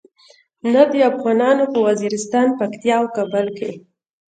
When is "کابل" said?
3.15-3.45